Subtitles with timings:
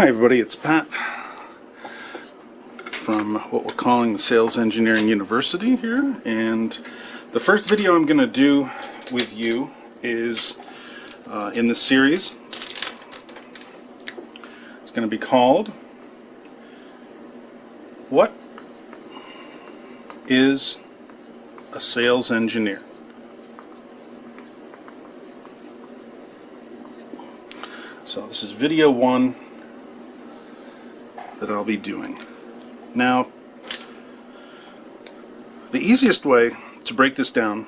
[0.00, 0.86] Hi everybody, it's Pat
[2.90, 6.78] from what we're calling the Sales Engineering University here and
[7.32, 8.70] the first video I'm going to do
[9.12, 9.70] with you
[10.02, 10.56] is
[11.28, 12.34] uh, in this series.
[14.80, 15.68] It's going to be called
[18.08, 18.32] What
[20.28, 20.78] is
[21.74, 22.80] a Sales Engineer?
[28.04, 29.34] So this is video one
[31.40, 32.18] that I'll be doing.
[32.94, 33.28] Now,
[35.72, 36.50] the easiest way
[36.84, 37.66] to break this down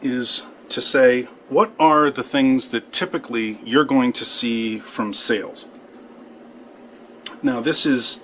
[0.00, 5.64] is to say what are the things that typically you're going to see from sales.
[7.42, 8.20] Now, this is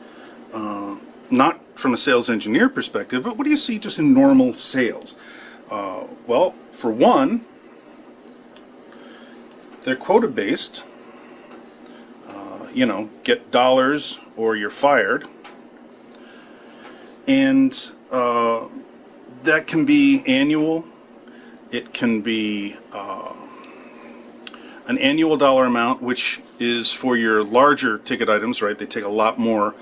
[0.52, 0.98] uh,
[1.30, 5.14] not from a sales engineer perspective, but what do you see just in normal sales?
[5.70, 7.44] Uh, well, for one,
[9.82, 10.82] they're quota based.
[10.82, 10.93] Uh,
[12.74, 15.24] you know, get dollars or you're fired.
[17.26, 18.66] And uh,
[19.44, 20.84] that can be annual.
[21.70, 23.34] It can be uh,
[24.86, 28.78] an annual dollar amount, which is for your larger ticket items, right?
[28.78, 29.74] They take a lot more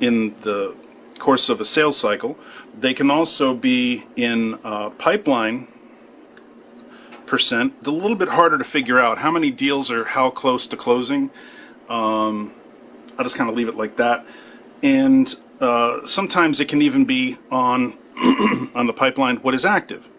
[0.00, 0.76] in the
[1.18, 2.36] course of a sales cycle.
[2.78, 5.68] They can also be in uh, pipeline
[7.26, 7.74] percent.
[7.86, 11.30] A little bit harder to figure out how many deals are how close to closing.
[11.88, 12.52] Um,
[13.18, 14.26] I'll just kind of leave it like that.
[14.82, 17.96] And uh, sometimes it can even be on
[18.74, 20.10] on the pipeline what is active,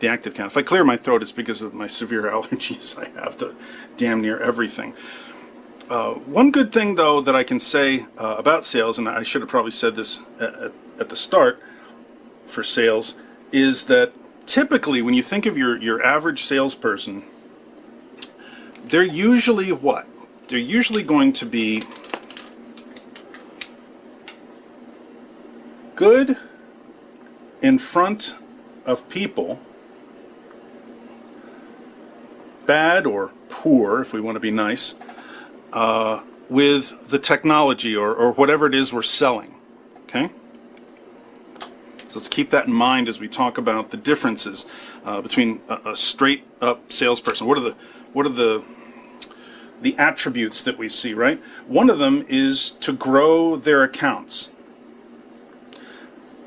[0.00, 0.52] the active count.
[0.52, 2.98] If I clear my throat, it's because of my severe allergies.
[2.98, 3.54] I have to
[3.96, 4.94] damn near everything.
[5.88, 9.40] Uh, one good thing, though, that I can say uh, about sales, and I should
[9.40, 11.60] have probably said this at, at, at the start
[12.46, 13.14] for sales,
[13.52, 14.12] is that
[14.46, 17.22] typically when you think of your, your average salesperson,
[18.84, 20.06] they're usually what?
[20.48, 21.82] They're usually going to be
[25.96, 26.36] good
[27.62, 28.36] in front
[28.84, 29.60] of people,
[32.66, 34.94] bad or poor, if we want to be nice,
[35.72, 39.56] uh, with the technology or, or whatever it is we're selling.
[40.04, 40.30] Okay?
[42.06, 44.64] So let's keep that in mind as we talk about the differences
[45.04, 47.48] uh, between a, a, straight up salesperson.
[47.48, 47.74] What are the
[48.12, 48.64] what are the
[49.80, 51.40] the attributes that we see, right?
[51.66, 54.50] One of them is to grow their accounts.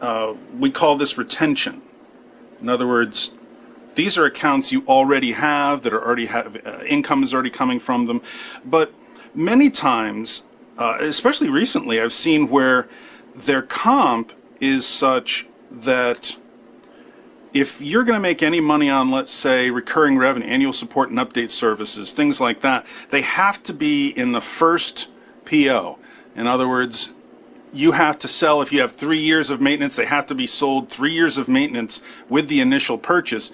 [0.02, 1.82] Uh, we call this retention.
[2.62, 3.34] In other words,
[3.96, 7.80] these are accounts you already have that are already have uh, income is already coming
[7.80, 8.22] from them,
[8.66, 8.94] but
[9.36, 10.44] many times,
[10.78, 12.88] uh, especially recently, I've seen where
[13.34, 16.36] their comp is such that
[17.54, 21.18] if you're going to make any money on, let's say, recurring revenue, annual support and
[21.18, 25.10] update services, things like that, they have to be in the first
[25.46, 25.98] PO.
[26.36, 27.14] In other words,
[27.72, 30.48] you have to sell, if you have three years of maintenance, they have to be
[30.48, 33.52] sold three years of maintenance with the initial purchase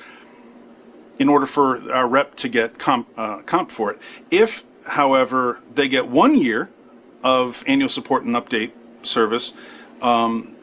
[1.17, 4.01] in order for our rep to get comp, uh, comp for it.
[4.31, 6.69] If, however, they get one year
[7.23, 8.71] of annual support and update
[9.03, 9.53] service,
[10.01, 10.55] um,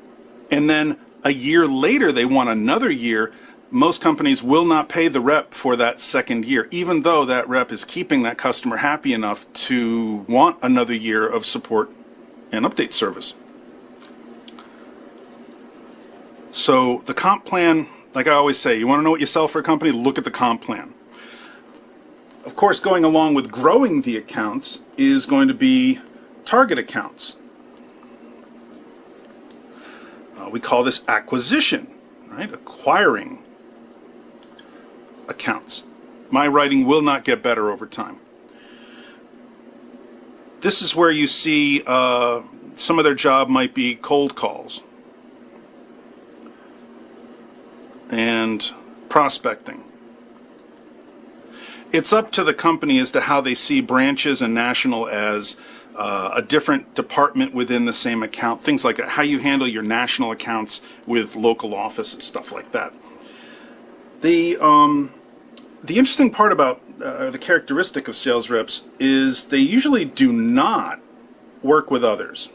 [0.51, 3.33] and then a year later they want another year,
[3.71, 7.73] most companies will not pay the rep for that second year, even though that rep
[7.73, 11.91] is keeping that customer happy enough to want another year of support
[12.53, 13.35] and update service.
[16.51, 19.49] So the comp plan, like I always say, you want to know what you sell
[19.49, 20.93] for a company, look at the comp plan.
[22.45, 25.99] Of course, going along with growing the accounts is going to be
[26.45, 27.37] target accounts.
[30.43, 31.87] Uh, we call this acquisition,
[32.29, 32.53] right?
[32.53, 33.43] Acquiring
[35.29, 35.85] accounts.
[36.31, 38.19] My writing will not get better over time.
[40.61, 42.43] This is where you see uh,
[42.75, 44.81] some of their job might be cold calls
[48.11, 48.73] and
[49.09, 49.85] prospecting.
[51.93, 55.57] It's up to the company as to how they see branches and national as
[55.97, 60.31] uh, a different department within the same account, things like how you handle your national
[60.31, 62.93] accounts with local offices, stuff like that.
[64.23, 65.13] The um,
[65.83, 71.01] the interesting part about uh, the characteristic of sales reps is they usually do not
[71.63, 72.49] work with others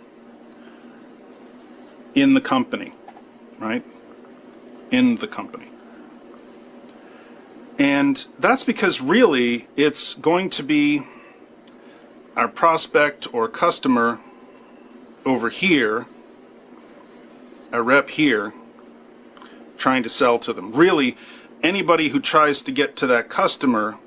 [2.16, 2.94] in the company,
[3.60, 3.84] right?
[4.92, 5.68] In the company.
[7.78, 11.04] And that's because really it's going to be
[12.38, 14.20] our prospect or customer
[15.26, 16.06] over here,
[17.74, 18.54] a rep here,
[19.78, 20.72] trying to sell to them.
[20.72, 21.18] Really,
[21.64, 24.00] anybody who tries to get to that customer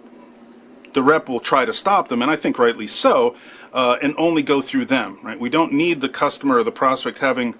[0.93, 3.37] the rep will try to stop them, and I think rightly so,
[3.73, 5.19] uh, and only go through them.
[5.23, 5.39] Right?
[5.39, 7.55] We don't need the customer or the prospect having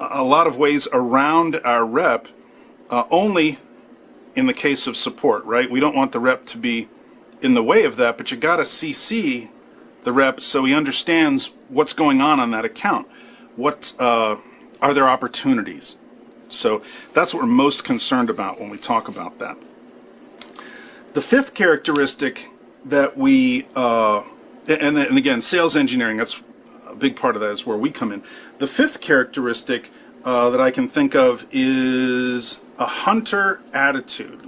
[0.00, 2.28] a lot of ways around our rep.
[2.90, 3.58] Uh, only
[4.36, 5.70] in the case of support, right?
[5.70, 6.88] We don't want the rep to be
[7.40, 9.48] in the way of that, but you got to CC
[10.04, 13.08] the rep so he understands what's going on on that account.
[13.56, 14.36] What uh,
[14.80, 15.96] are there opportunities?
[16.48, 16.82] So
[17.14, 19.56] that's what we're most concerned about when we talk about that.
[21.14, 22.48] The fifth characteristic
[22.84, 24.22] that we, uh,
[24.68, 26.42] and, and again, sales engineering, that's
[26.86, 28.22] a big part of that is where we come in.
[28.58, 29.90] The fifth characteristic
[30.24, 34.40] uh, that I can think of is a hunter attitude.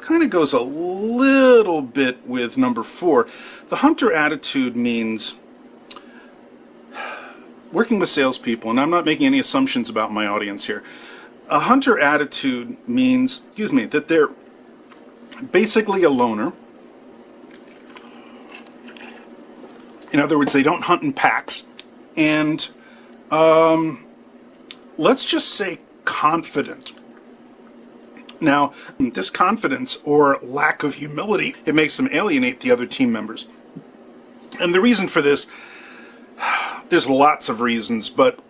[0.00, 3.26] Kind of goes a little bit with number four.
[3.68, 5.36] The hunter attitude means
[7.72, 10.82] working with salespeople, and I'm not making any assumptions about my audience here.
[11.50, 14.28] A hunter attitude means, excuse me, that they're
[15.50, 16.52] basically a loner.
[20.12, 21.66] In other words, they don't hunt in packs.
[22.16, 22.66] And
[23.30, 24.06] um,
[24.96, 26.93] let's just say confident.
[28.40, 33.46] Now, this confidence or lack of humility, it makes them alienate the other team members.
[34.60, 35.46] And the reason for this,
[36.88, 38.40] there's lots of reasons, but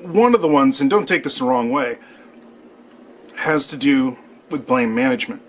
[0.00, 1.98] one of the ones, and don't take this the wrong way,
[3.36, 4.16] has to do
[4.50, 5.42] with blame management.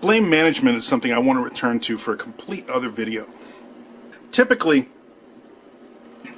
[0.00, 3.26] Blame management is something I want to return to for a complete other video.
[4.30, 4.88] Typically,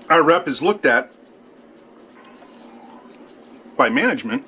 [0.08, 1.12] our rep is looked at
[3.80, 4.44] by management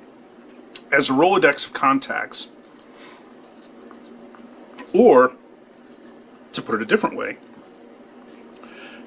[0.91, 2.49] as a Rolodex of contacts,
[4.93, 5.35] or,
[6.51, 7.37] to put it a different way,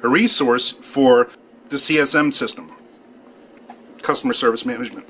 [0.03, 1.31] a resource for
[1.69, 2.73] the CSM system,
[4.03, 5.07] customer service management.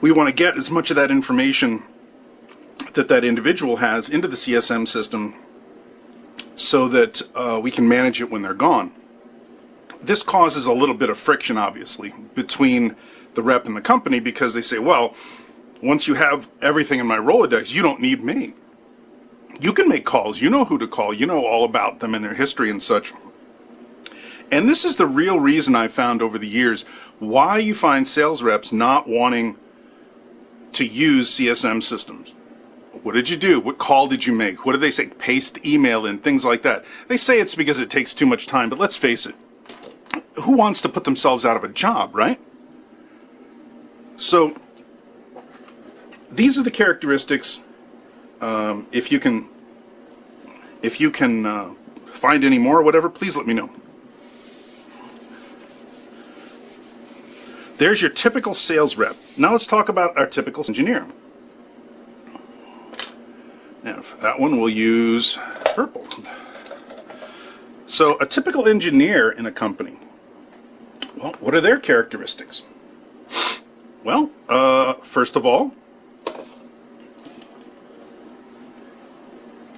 [0.00, 1.84] We want to get as much of that information
[2.94, 5.36] that that individual has into the CSM system
[6.56, 8.90] so that uh, we can manage it when they're gone.
[10.06, 12.94] This causes a little bit of friction, obviously, between
[13.34, 15.14] the rep and the company because they say, well,
[15.82, 18.54] once you have everything in my Rolodex, you don't need me.
[19.60, 20.40] You can make calls.
[20.40, 21.12] You know who to call.
[21.12, 23.12] You know all about them and their history and such.
[24.52, 26.84] And this is the real reason I found over the years
[27.18, 29.56] why you find sales reps not wanting
[30.72, 32.32] to use CSM systems.
[33.02, 33.60] What did you do?
[33.60, 34.64] What call did you make?
[34.64, 35.08] What did they say?
[35.08, 36.84] Paste email in, things like that.
[37.08, 39.34] They say it's because it takes too much time, but let's face it.
[40.42, 42.38] Who wants to put themselves out of a job, right?
[44.16, 44.56] So,
[46.30, 47.60] these are the characteristics.
[48.40, 49.48] Um, if you can,
[50.82, 51.70] if you can uh,
[52.04, 53.70] find any more or whatever, please let me know.
[57.78, 59.16] There's your typical sales rep.
[59.36, 61.06] Now let's talk about our typical engineer.
[63.84, 65.38] And that one we'll use
[65.74, 66.06] purple.
[67.86, 69.96] So a typical engineer in a company,
[71.16, 72.62] well, what are their characteristics?
[74.04, 75.74] Well, uh, first of all,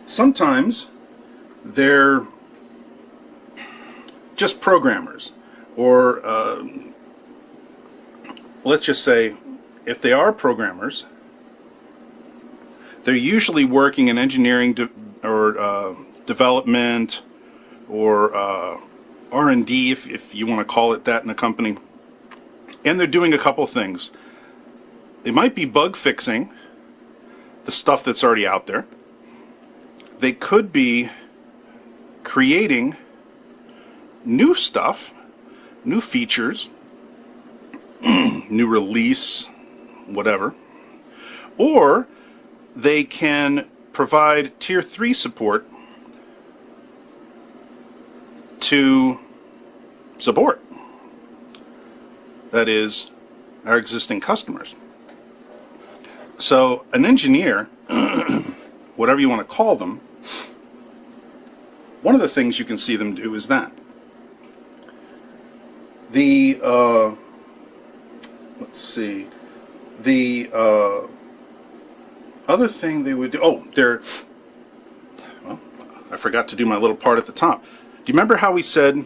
[0.07, 0.91] sometimes
[1.65, 2.27] they're
[4.37, 5.33] just programmers
[5.77, 6.65] or uh,
[8.65, 9.35] let's just say
[9.87, 11.05] if they are programmers
[13.05, 14.77] they're usually working in engineering
[15.25, 15.95] or uh,
[16.27, 17.23] development
[17.89, 18.79] or uh,
[19.33, 21.77] R&D, if, if you want to call it that in a company.
[22.85, 24.11] And they're doing a couple things.
[25.23, 26.53] They might be bug fixing
[27.65, 28.87] the stuff that's already out there.
[30.19, 31.11] They could be
[32.25, 32.97] creating
[34.25, 35.13] new stuff,
[35.85, 36.71] new features,
[38.51, 39.47] new release,
[40.07, 40.55] whatever.
[41.57, 42.09] Or
[42.75, 45.67] they can provide tier 3 support
[48.69, 49.19] to
[50.19, 50.61] support.
[52.51, 53.11] That is,
[53.65, 54.77] our existing customers.
[56.37, 57.71] So, an engineer,
[58.97, 60.01] whatever you want to call them,
[62.03, 63.73] one of the things you can see them do is that.
[66.11, 67.15] The, uh,
[68.61, 69.29] let's see,
[70.01, 71.07] the uh,
[72.47, 74.03] other thing they would do, oh, they're,
[75.43, 75.59] well,
[76.13, 77.65] I forgot to do my little part at the top.
[78.09, 79.05] You remember how we said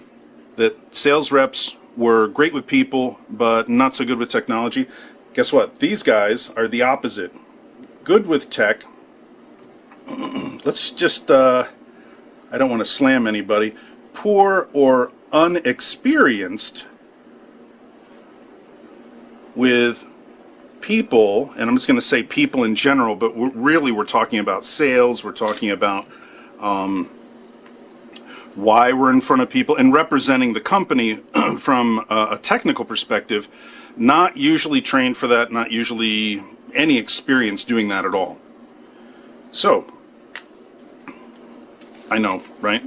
[0.55, 4.87] that sales reps were great with people, but not so good with technology?
[5.35, 5.81] Guess what?
[5.81, 7.33] These guys are the opposite.
[8.05, 8.85] Good with tech.
[10.65, 11.65] Let's just, uh,
[12.53, 13.75] I don't want to slam anybody.
[14.15, 16.87] Poor or unexperienced
[19.57, 20.07] with
[20.81, 24.39] people, and I'm just going to say people in general, but we're, really we're talking
[24.39, 26.07] about sales, we're talking about
[26.61, 27.11] um,
[28.55, 31.15] why we're in front of people, and representing the company
[31.59, 33.49] from a, technical perspective,
[33.97, 36.43] not usually trained for that, not usually
[36.75, 38.39] any experience doing that at all.
[39.53, 39.87] So,
[42.11, 42.83] I know, right?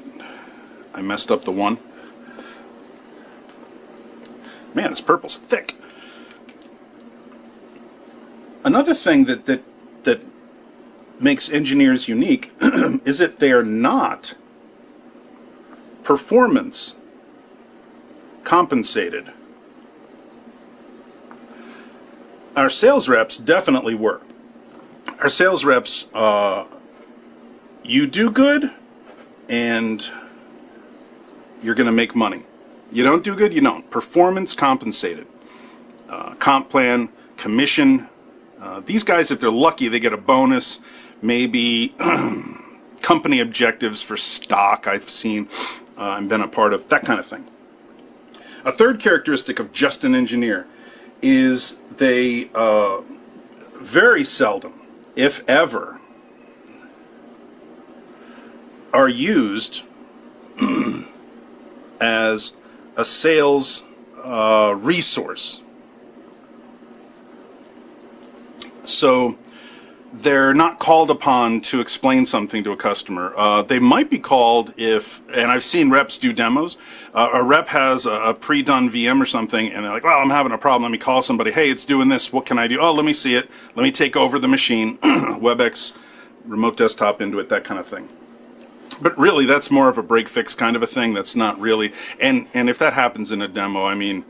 [0.94, 1.78] I messed up the one.
[4.74, 5.74] Man, this purple's thick.
[8.64, 9.64] Another thing that that
[10.04, 10.24] that
[11.20, 12.52] makes engineers unique
[13.06, 14.34] is that they are not
[16.06, 16.96] performance
[18.46, 19.32] compensated.
[22.56, 24.22] Our sales reps definitely were.
[25.20, 26.68] Our sales reps, uh,
[27.84, 28.72] you do good,
[29.50, 30.08] and
[31.62, 32.44] you're going to make money.
[32.92, 33.90] You don't do good, you don't.
[33.90, 35.28] Performance compensated.
[36.08, 38.08] Uh, comp plan, commission.
[38.62, 40.80] Uh, these guys, if they're lucky, they get a bonus.
[41.22, 41.96] Maybe
[43.02, 45.48] company objectives for stock I've seen
[45.98, 47.48] uh, and been a part of, that kind of thing.
[48.64, 50.68] A third characteristic of just an engineer
[51.22, 53.02] is they uh,
[53.76, 54.82] very seldom,
[55.16, 56.00] if ever,
[58.94, 59.84] are used
[62.02, 62.58] as
[62.98, 63.84] a sales
[64.24, 65.62] uh, resource.
[68.84, 69.38] So
[70.22, 73.34] they're not called upon to explain something to a customer.
[73.36, 76.78] Uh, they might be called if, and I've seen reps do demos.
[77.14, 80.30] Uh, a rep has a, a, pre-done VM or something, and they're like, "Well, I'm
[80.30, 80.84] having a problem.
[80.84, 81.52] Let me call somebody.
[81.52, 82.32] Hey, it's doing this.
[82.32, 82.80] What can I do?
[82.80, 83.50] Oh, let me see it.
[83.76, 85.96] Let me take over the machine, WebEx,
[86.46, 88.10] remote desktop into it, that kind of thing."
[89.02, 91.14] But really, that's more of a break fix kind of a thing.
[91.14, 94.24] That's not really, and and if that happens in a demo, I mean,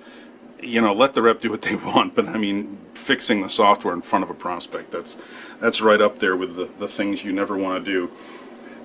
[0.62, 2.16] you know, let the rep do what they want.
[2.16, 5.18] But I mean, fixing the software in front of a prospect, that's
[5.60, 8.12] that's right up there with the, the things you never want to do.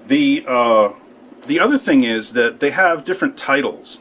[0.06, 0.92] The uh,
[1.46, 3.98] the other thing is that they have different titles,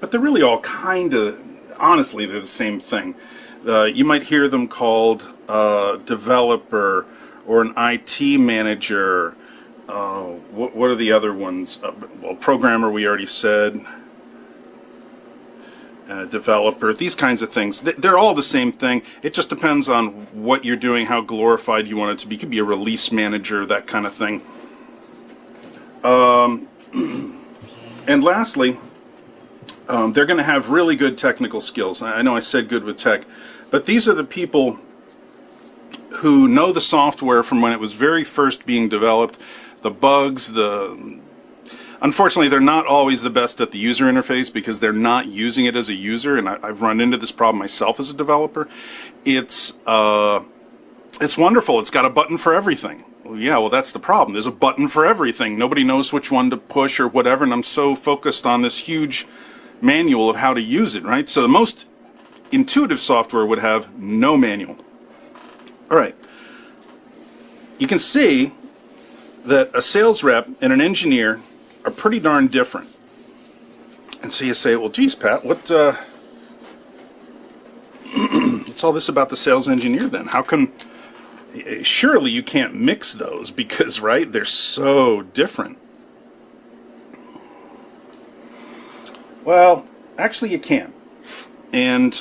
[0.00, 1.40] but they're really all kind of,
[1.80, 3.14] honestly, they're the same thing.
[3.66, 7.06] Uh, you might hear them called uh, developer
[7.46, 9.36] or an IT manager
[9.88, 11.80] uh, what, what are the other ones?
[11.82, 13.78] Uh, well, programmer we already said.
[16.08, 17.80] Uh, developer, these kinds of things.
[17.80, 19.02] They're all the same thing.
[19.24, 22.36] It just depends on what you're doing, how glorified you want it to be.
[22.36, 24.40] You could be a release manager, that kind of thing.
[26.04, 26.68] Um,
[28.06, 28.78] and lastly,
[29.88, 32.02] um, they're going to have really good technical skills.
[32.02, 33.22] I know I said good with tech,
[33.72, 34.78] but these are the people
[36.18, 39.38] who know the software from when it was very first being developed
[39.82, 41.20] the bugs, the
[42.02, 45.76] unfortunately they're not always the best at the user interface because they're not using it
[45.76, 48.68] as a user and I, have run into this problem myself as a developer.
[49.24, 50.44] It's uh,
[51.20, 51.80] it's wonderful.
[51.80, 53.04] It's got a button for everything.
[53.24, 54.34] Well, yeah well that's the problem.
[54.34, 55.58] There's a button for everything.
[55.58, 59.26] Nobody knows which one to push or whatever and I'm so focused on this huge
[59.80, 61.28] manual of how to use it right?
[61.28, 61.88] So the most
[62.52, 64.76] intuitive software would have no manual.
[65.90, 66.14] All right.
[67.78, 68.52] You can see
[69.44, 71.40] that a sales rep and an engineer
[71.86, 72.88] are pretty darn different.
[74.22, 75.92] And so you say, well, geez, Pat, what, uh,
[78.66, 80.26] what's all this about the sales engineer then?
[80.26, 80.72] How come,
[81.82, 85.78] surely you can't mix those because, right, they're so different.
[89.44, 89.86] Well,
[90.18, 90.92] actually you can.
[91.72, 92.20] And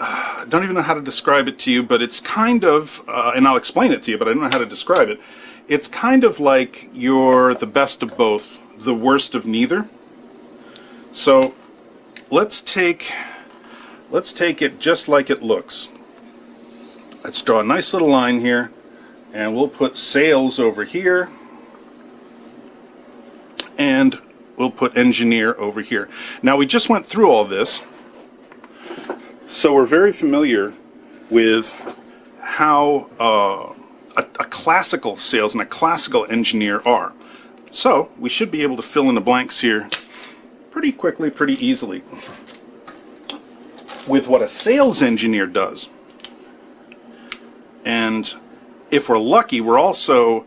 [0.00, 3.32] I don't even know how to describe it to you, but it's kind of, uh,
[3.34, 5.20] and I'll explain it to you, but I don't know how to describe it.
[5.68, 9.88] It's kind of like you're the best of both, the worst of neither.
[11.10, 11.56] So
[12.30, 13.12] let's take,
[14.08, 15.88] let's take it just like it looks.
[17.24, 18.70] Let's draw a nice little line here,
[19.32, 21.28] and we'll put sales over here,
[23.76, 24.20] and
[24.56, 26.08] we'll put engineer over here.
[26.44, 27.82] Now we just went through all this,
[29.48, 30.74] so we're very familiar
[31.28, 31.74] with
[32.40, 33.72] how uh,
[34.16, 37.12] a, a, classical sales and a classical engineer are.
[37.70, 39.88] So we should be able to fill in the blanks here
[40.70, 42.02] pretty quickly, pretty easily
[44.06, 45.88] with what a sales engineer does.
[47.84, 48.32] And
[48.90, 50.44] if we're lucky, we're also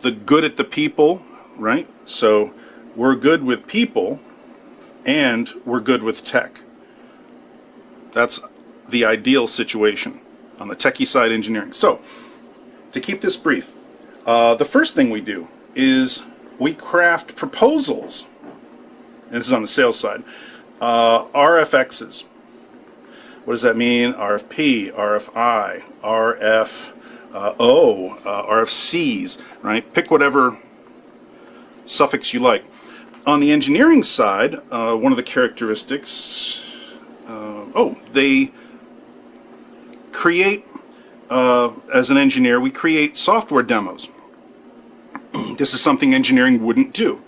[0.00, 1.22] the good at the people,
[1.56, 1.88] right?
[2.06, 2.54] So
[2.96, 4.20] we're good with people
[5.06, 6.60] and we're good with tech.
[8.12, 8.40] That's
[8.88, 10.20] the ideal situation
[10.58, 11.72] on the techie side engineering.
[11.72, 12.00] So,
[12.94, 13.72] to keep this brief,
[14.24, 16.24] uh, the first thing we do is
[16.58, 18.24] we craft proposals.
[19.26, 20.22] And this is on the sales side.
[20.80, 22.24] Uh, RFXs.
[23.44, 24.12] What does that mean?
[24.14, 26.92] RFP, RFI, RF,
[27.34, 29.92] uh, uh, RFCs, right?
[29.92, 30.56] Pick whatever
[31.84, 32.64] suffix you like.
[33.26, 36.72] On the engineering side, uh, one of the characteristics,
[37.26, 38.52] uh, oh, they
[40.12, 40.64] create,
[41.30, 44.08] uh, as an engineer, we create software demos.
[45.58, 47.22] this is something engineering wouldn't do.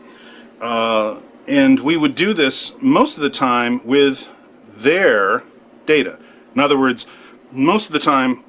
[0.61, 4.29] Uh, and we would do this most of the time with
[4.77, 5.43] their
[5.87, 6.19] data.
[6.55, 7.07] In other words,
[7.53, 8.45] most of the time,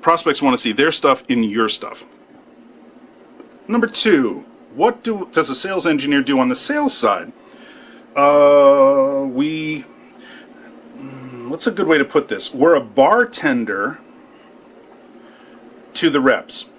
[0.00, 2.04] prospects want to see their stuff in your stuff.
[3.66, 7.32] Number two, what do, does a sales engineer do on the sales side?
[8.16, 9.80] Uh, we,
[10.96, 12.54] hmm, what's a good way to put this?
[12.54, 13.98] We're a bartender
[15.98, 16.70] to the reps.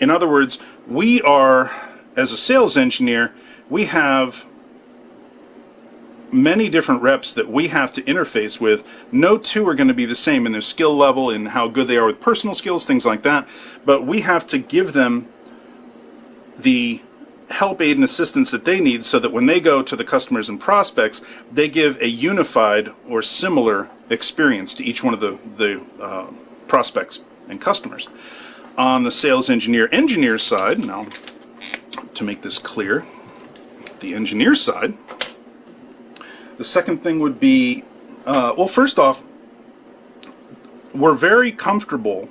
[0.00, 1.72] In other words, we are,
[2.16, 3.34] as a sales engineer,
[3.68, 4.46] we have
[6.30, 8.88] many different reps that we have to interface with.
[9.10, 11.88] No two are going to be the same in their skill level and how good
[11.88, 13.48] they are with personal skills, things like that.
[13.84, 15.28] But we have to give them
[16.56, 17.02] the
[17.50, 20.48] help, aid, and assistance that they need so that when they go to the customers
[20.48, 25.84] and prospects, they give a unified or similar experience to each one of the, the
[26.00, 26.32] uh,
[26.68, 28.08] prospects and customers.
[28.78, 31.06] On the sales engineer engineer side, now
[32.14, 33.04] to make this clear,
[34.00, 34.94] the engineer side,
[36.56, 37.84] the second thing would be,
[38.26, 39.22] uh, well, first off,
[40.94, 42.28] we're very comfortable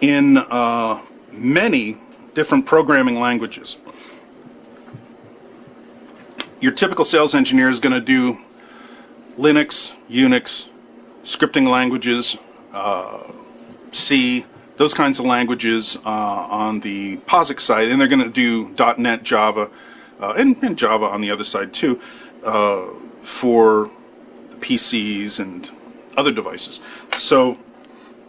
[0.00, 1.00] in uh,
[1.32, 1.96] many
[2.34, 3.78] different programming languages.
[6.60, 8.38] Your typical sales engineer is going to do
[9.36, 10.68] Linux, Unix,
[11.26, 12.38] scripting languages,
[12.72, 13.24] uh,
[13.90, 18.74] C, those kinds of languages uh, on the POSIX side, and they're going to do
[18.96, 19.68] .NET, Java,
[20.20, 22.00] uh, and, and, Java on the other side too,
[22.44, 22.86] uh,
[23.22, 23.90] for
[24.60, 25.70] PCs and
[26.16, 26.80] other devices.
[27.12, 27.58] So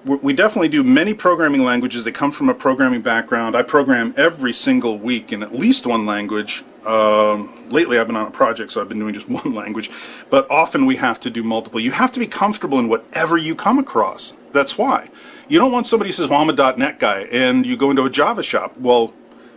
[0.06, 3.56] we definitely do many programming languages that come from a programming background.
[3.56, 6.64] I program every single week in at least one language.
[6.88, 9.91] Um, lately, I've been on a project, so I've been doing just one language.
[10.30, 11.80] But often we have to do multiple.
[11.80, 14.32] You have to be comfortable in whatever you come across.
[14.54, 15.10] That's why.
[15.50, 18.04] You don't want somebody who says, well, I'm a .NET guy, and you go into
[18.04, 18.76] a Java shop.
[18.78, 19.13] Well,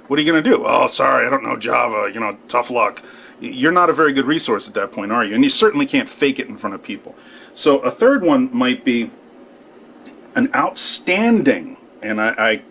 [0.08, 0.64] what are you going to do?
[0.66, 2.10] Oh, sorry, I don't know Java.
[2.12, 3.02] You know, tough luck.
[3.40, 5.34] You're not a very good resource at that point, are you?
[5.34, 7.14] And you certainly can't fake it in front of people.
[7.54, 9.10] So a third one might be
[10.34, 12.62] an outstanding, and I, I,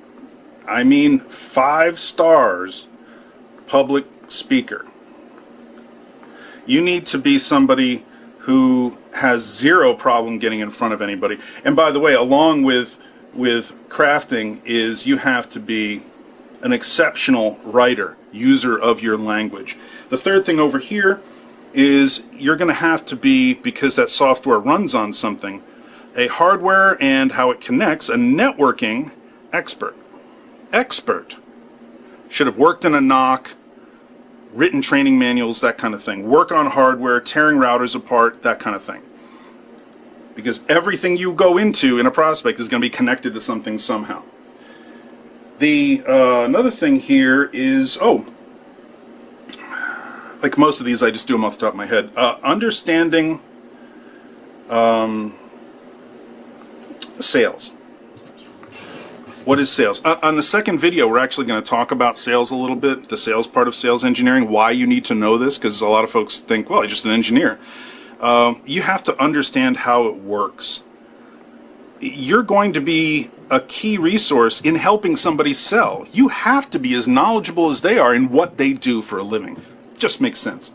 [0.67, 2.87] I mean five stars,
[3.67, 4.85] public speaker.
[6.65, 8.05] You need to be somebody
[8.39, 11.37] who has zero problem getting in front of anybody.
[11.65, 12.97] And by the way, along with
[13.33, 16.01] with crafting is you have to be
[16.63, 19.77] an exceptional writer, user of your language.
[20.09, 21.21] The third thing over here
[21.73, 25.61] is you're going to have to be, because that software runs on something,
[26.17, 29.11] a hardware and how it connects, a networking
[29.53, 29.95] expert.
[30.73, 31.37] Expert.
[32.29, 33.53] Should have worked in a NOC,
[34.53, 36.27] written training manuals, that kind of thing.
[36.27, 39.01] Work on hardware, tearing routers apart, that kind of thing.
[40.35, 43.77] Because everything you go into in a prospect is going to be connected to something
[43.77, 44.23] somehow.
[45.57, 48.25] The uh, another thing here is oh,
[50.41, 52.09] like most of these, I just do them off the top of my head.
[52.15, 53.41] Uh, understanding
[54.69, 55.35] um,
[57.19, 57.71] sales.
[59.49, 60.05] What is sales?
[60.05, 63.09] Uh, on the second video, we're actually going to talk about sales a little bit,
[63.09, 66.03] the sales part of sales engineering, why you need to know this, because a lot
[66.03, 67.57] of folks think, well, I'm just an engineer.
[68.19, 70.83] Um, you have to understand how it works.
[71.99, 76.05] You're going to be a key resource in helping somebody sell.
[76.11, 79.23] You have to be as knowledgeable as they are in what they do for a
[79.23, 79.59] living.
[79.97, 80.71] Just makes sense.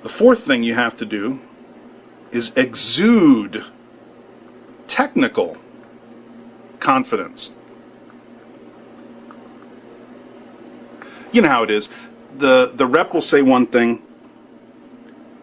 [0.00, 1.38] The fourth thing you have to do
[2.32, 3.66] is exude
[4.88, 5.56] technical
[6.80, 7.52] confidence.
[11.30, 11.88] You know how it is.
[12.38, 14.02] The the rep will say one thing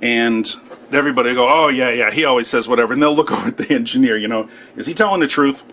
[0.02, 0.54] and
[0.92, 3.58] everybody will go, oh yeah, yeah, he always says whatever, and they'll look over at
[3.58, 4.18] the engineer.
[4.18, 5.64] You know, is he telling the truth?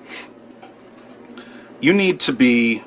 [1.80, 2.82] You need to be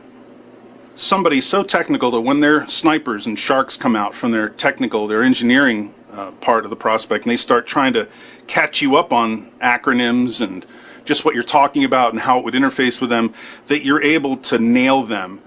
[0.96, 5.22] somebody so technical that when their snipers and sharks come out from their technical, their
[5.22, 8.08] engineering uh, part of the prospect, and they start trying to
[8.48, 10.66] catch you up on acronyms and
[11.06, 13.34] just what you're talking about and how it would interface with them,
[13.68, 15.42] that you're able to nail them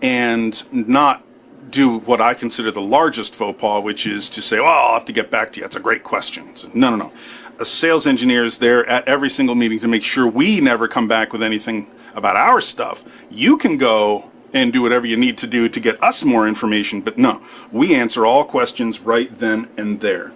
[0.00, 1.22] and not
[1.70, 5.04] do what I consider the largest faux pas, which is to say, "Well, I'll have
[5.06, 6.52] to get back to you." That's a great question.
[6.74, 7.12] no, no, no.
[7.60, 11.06] A sales engineer is there at every single meeting to make sure we never come
[11.06, 13.04] back with anything about our stuff.
[13.30, 17.00] You can go and do whatever you need to do to get us more information.
[17.00, 20.32] But no, we answer all questions right then and there.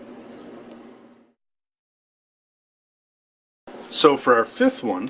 [3.97, 5.09] So for our fifth one,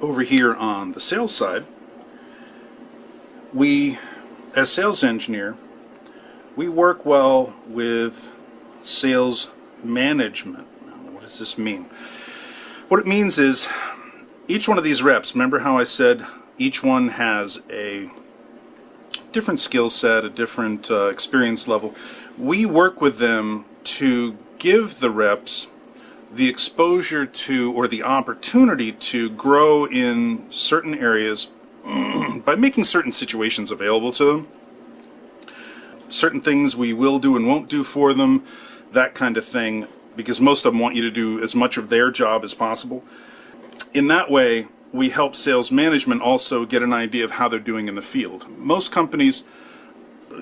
[0.00, 1.64] over here on the sales side,
[3.54, 3.98] we,
[4.56, 5.56] as sales engineer,
[6.56, 8.34] we work well with
[8.82, 9.52] sales
[9.84, 10.66] management.
[11.12, 11.84] What does this mean?
[12.88, 13.68] What it means is
[14.48, 16.26] each one of these reps, remember how I said
[16.58, 18.10] each one has a
[19.30, 21.94] different skill set, a different uh, experience level.
[22.36, 25.68] We work with them to give the reps
[26.36, 31.50] the exposure to or the opportunity to grow in certain areas
[32.44, 34.48] by making certain situations available to them.
[36.08, 38.44] Certain things we will do and won't do for them,
[38.90, 41.88] that kind of thing, because most of them want you to do as much of
[41.88, 43.02] their job as possible.
[43.94, 47.88] In that way, we help sales management also get an idea of how they're doing
[47.88, 48.46] in the field.
[48.58, 49.44] Most companies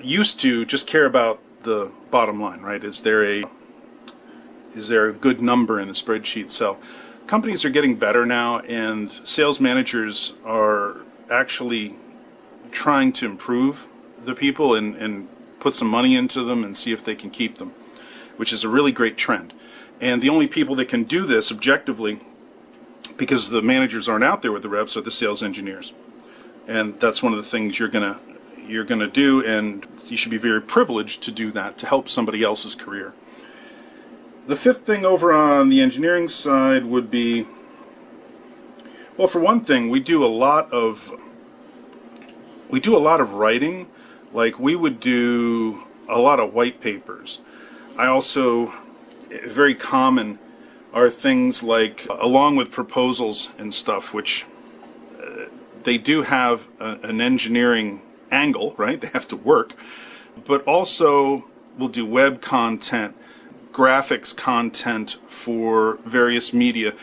[0.01, 2.83] used to just care about the bottom line, right?
[2.83, 3.43] Is there a
[4.75, 6.51] is there a good number in the spreadsheet?
[6.51, 6.77] So
[7.27, 10.97] companies are getting better now and sales managers are
[11.31, 11.95] actually
[12.71, 17.03] trying to improve the people and, and put some money into them and see if
[17.03, 17.73] they can keep them,
[18.37, 19.53] which is a really great trend.
[20.01, 22.19] And the only people that can do this objectively
[23.17, 25.93] because the managers aren't out there with the reps are the sales engineers.
[26.67, 28.19] And that's one of the things you're gonna
[28.67, 32.43] you're gonna do and you should be very privileged to do that to help somebody
[32.43, 33.13] else's career.
[34.47, 37.47] The fifth thing over on the engineering side would be
[39.17, 41.11] well for one thing we do a lot of
[42.69, 43.87] we do a lot of writing
[44.31, 47.39] like we would do a lot of white papers.
[47.97, 48.71] I also
[49.45, 50.39] very common
[50.93, 54.45] are things like, along with proposals and stuff, which
[55.21, 55.45] uh,
[55.83, 58.99] they do have a, an engineering angle, right?
[59.01, 59.73] They have to work,
[60.45, 61.43] but also
[61.77, 63.15] we'll do web content,
[63.75, 66.93] graphics content for various media.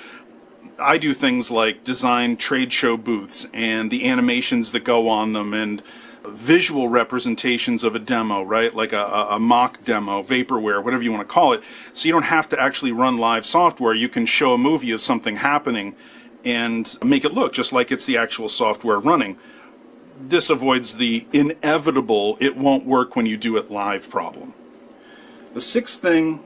[0.78, 5.52] I do things like design trade show booths and the animations that go on them
[5.52, 5.82] and
[6.24, 8.74] visual representations of a demo, right?
[8.74, 11.62] Like a, a, mock demo, vaporware, whatever you want to call it.
[11.92, 13.92] So you don't have to actually run live software.
[13.92, 15.94] You can show a movie of something happening
[16.42, 19.36] and make it look just like it's the actual software running.
[20.18, 24.54] This avoids the inevitable it won't work when you do it live problem.
[25.52, 26.42] The sixth thing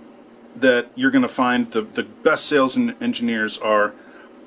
[0.61, 3.95] that you're going to find the, the best sales engineers are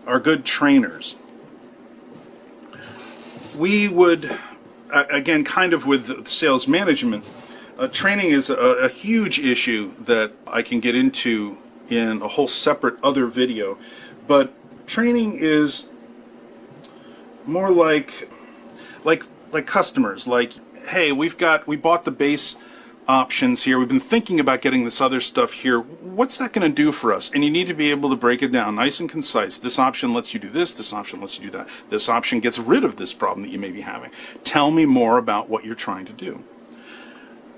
[0.08, 1.16] are good trainers.
[3.56, 4.32] We would
[4.92, 7.26] again, kind of with sales management,
[7.78, 11.58] uh, training is a, a, huge issue that I can get into
[11.90, 13.78] in a whole separate other video.
[14.28, 14.52] But
[14.88, 15.88] training is
[17.46, 18.30] more like
[19.04, 20.28] like like customers.
[20.28, 20.54] Like,
[20.90, 22.58] hey, we've got we bought the base
[23.08, 23.80] options here.
[23.80, 25.80] We've been thinking about getting this other stuff here.
[26.20, 27.32] What's that going to do for us?
[27.34, 29.58] And you need to be able to break it down nice and concise.
[29.58, 30.74] This option lets you do this.
[30.74, 31.70] This option lets you do that.
[31.90, 34.12] This option gets rid of this problem that you may be having.
[34.44, 36.44] Tell me more about what you're trying to do.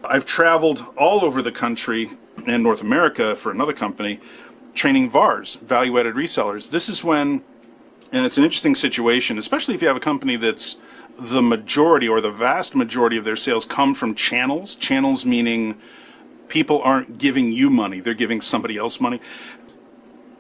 [0.08, 2.12] I've traveled all over the country
[2.46, 4.20] in North America for another company
[4.76, 6.70] training VARs, value added resellers.
[6.70, 7.44] This is when,
[8.14, 10.76] and it's an interesting situation, especially if you have a company that's
[11.20, 14.76] the majority or the vast majority of their sales come from channels.
[14.76, 15.82] Channels meaning
[16.52, 19.20] people aren't giving you money, they're giving somebody else money.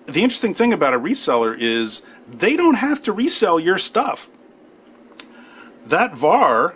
[0.06, 4.30] The interesting thing about a reseller is they don't have to resell your stuff.
[5.88, 6.76] That VAR,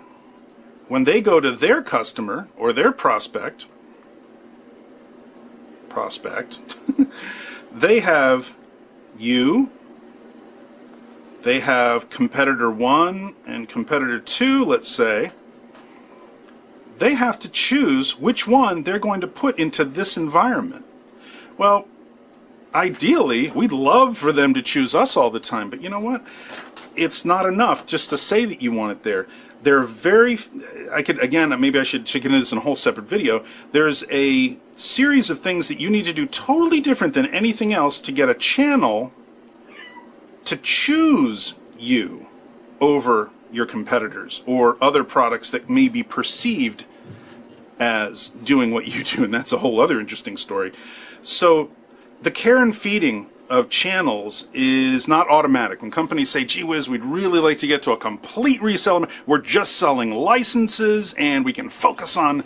[0.87, 3.65] when they go to their customer or their prospect,
[5.89, 6.59] prospect,
[7.71, 8.55] they have
[9.17, 9.69] you
[11.45, 15.31] they have competitor one and competitor two, let's say,
[16.97, 20.86] they have to choose which one they're going to put into this environment.
[21.58, 21.88] Well,
[22.73, 26.25] ideally, we'd love for them to choose us all the time, but you know what?
[26.95, 29.27] It's not enough just to say that you want it there.
[29.63, 30.38] There are very,
[30.93, 33.43] I could, again, maybe I should check into this in a whole separate video.
[33.71, 37.99] There's a series of things that you need to do totally different than anything else
[38.01, 39.13] to get a channel
[40.43, 42.27] to choose you
[42.79, 46.85] over your competitors or other products that may be perceived
[47.79, 50.71] as doing what you do, and that's a whole other interesting story.
[51.23, 51.71] So,
[52.21, 55.81] the care and feeding of channels is not automatic.
[55.81, 59.41] When companies say, gee whiz, we'd really like to get to a complete reseller, we're
[59.41, 62.43] just selling licenses and we can focus on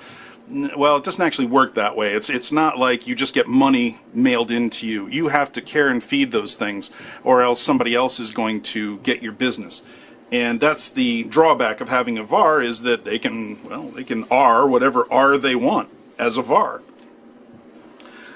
[0.75, 2.13] well, it doesn't actually work that way.
[2.13, 5.07] It's it's not like you just get money mailed into you.
[5.07, 6.89] You have to care and feed those things,
[7.23, 9.83] or else somebody else is going to get your business.
[10.31, 14.25] And that's the drawback of having a VAR is that they can, well, they can
[14.29, 15.89] R whatever R they want
[16.19, 16.81] as a VAR.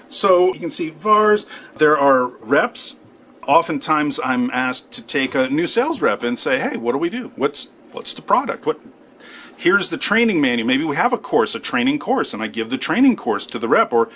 [0.10, 2.98] So you can see VARs, there are reps.
[3.48, 7.10] Oftentimes I'm asked to take a new sales rep and say, hey, what do we
[7.10, 7.32] do?
[7.36, 8.66] What's what's the product?
[8.66, 8.80] What
[9.58, 10.68] here's the training manual.
[10.68, 13.60] Maybe we have a course, a training course, and I give the training course to
[13.60, 14.10] the rep, or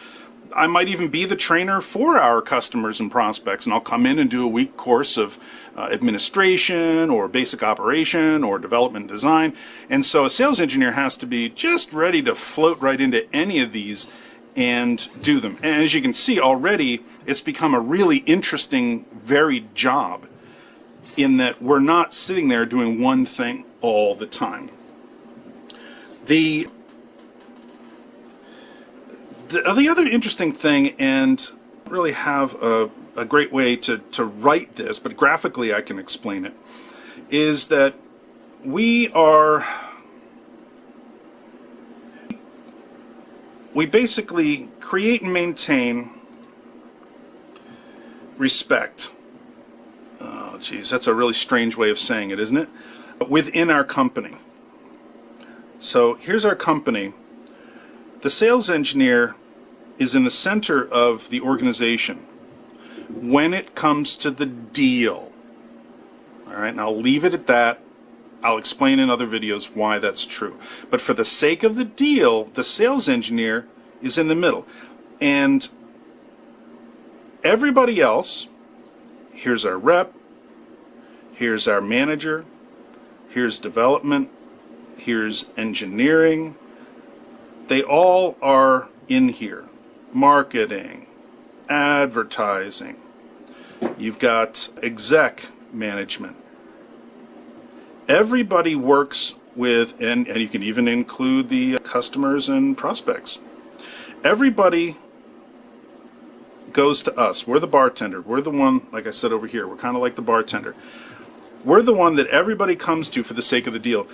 [0.55, 4.19] I might even be the trainer for our customers and prospects, and I'll come in
[4.19, 5.39] and do a week course of
[5.75, 9.53] uh, administration or basic operation or development design.
[9.89, 13.59] And so a sales engineer has to be just ready to float right into any
[13.59, 14.07] of these
[14.55, 15.57] and do them.
[15.61, 20.27] And as you can see already, it's become a really interesting, varied job
[21.15, 24.69] in that we're not sitting there doing one thing all the time.
[26.25, 26.67] The
[29.49, 31.51] the, the other interesting thing, and
[31.87, 36.45] really have a, a great way to, to write this, but graphically I can explain
[36.45, 36.53] it,
[37.29, 37.93] is that
[38.63, 39.65] we are
[43.73, 46.09] we basically create and maintain
[48.37, 49.11] respect.
[50.19, 52.69] Oh, geez, that's a really strange way of saying it, isn't it?
[53.29, 54.35] Within our company.
[55.79, 57.13] So here's our company.
[58.21, 59.35] The sales engineer
[59.99, 62.25] is in the center of the organization
[63.09, 65.31] when it comes to the deal.
[66.47, 67.79] All right, and I'll leave it at that.
[68.43, 70.59] I'll explain in other videos why that's true.
[70.89, 73.67] But for the sake of the deal, the sales engineer
[74.01, 74.67] is in the middle.
[75.19, 75.67] And
[77.43, 78.47] everybody else,
[79.33, 80.13] here's our rep,
[81.33, 82.45] here's our manager,
[83.29, 84.29] here's development,
[84.97, 86.55] here's engineering.
[87.67, 89.65] They all are in here.
[90.13, 91.07] Marketing,
[91.69, 92.97] advertising.
[93.97, 96.37] You've got exec management.
[98.07, 103.37] Everybody works with, and, and you can even include the customers and prospects.
[104.23, 104.95] Everybody
[106.71, 107.45] goes to us.
[107.45, 108.21] We're the bartender.
[108.21, 110.73] We're the one, like I said over here, we're kind of like the bartender.
[111.65, 114.07] We're the one that everybody comes to for the sake of the deal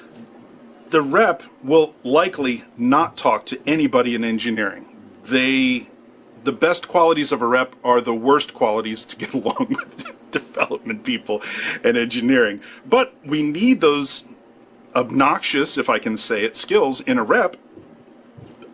[0.93, 4.85] the rep will likely not talk to anybody in engineering.
[5.23, 5.87] They,
[6.43, 11.03] the best qualities of a rep are the worst qualities to get along with development
[11.03, 11.41] people
[11.83, 12.61] and engineering.
[12.85, 14.23] But we need those
[14.95, 17.57] obnoxious, if I can say it, skills in a rep.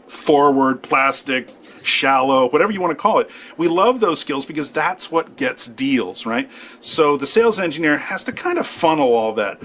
[0.08, 1.50] Forward, plastic,
[1.84, 3.30] shallow, whatever you want to call it.
[3.56, 6.50] We love those skills because that's what gets deals, right?
[6.82, 9.62] So the sales engineer has to kind of funnel all that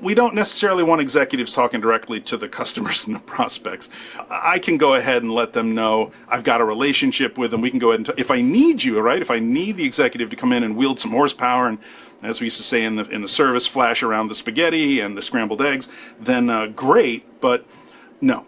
[0.00, 3.90] we don't necessarily want executives talking directly to the customers and the prospects.
[4.28, 7.60] I can go ahead and let them know I've got a relationship with them.
[7.60, 9.20] We can go ahead and, t- if I need you, right?
[9.20, 11.78] If I need the executive to come in and wield some horsepower and,
[12.22, 15.16] as we used to say in the in the service, flash around the spaghetti and
[15.16, 17.40] the scrambled eggs, then uh, great.
[17.40, 17.66] But
[18.22, 18.46] no,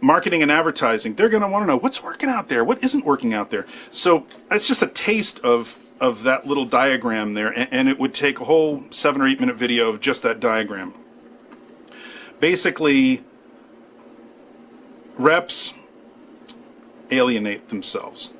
[0.00, 3.04] marketing and advertising, they're going to want to know what's working out there, what isn't
[3.04, 3.66] working out there.
[3.90, 8.14] So it's just a taste of of that little diagram there, and, and it would
[8.14, 10.94] take a whole seven or eight minute video of just that diagram.
[12.40, 13.22] Basically,
[15.16, 15.74] reps
[17.10, 18.30] alienate themselves.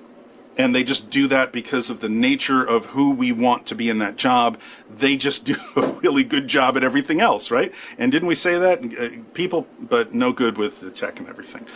[0.57, 3.91] And they just do that because of the nature of who we want to be
[3.91, 4.61] in that job.
[4.89, 7.73] They just do a really good job at everything else, right?
[7.99, 8.85] And didn't we say that?
[8.99, 11.67] Uh, people, but no good with the tech and everything.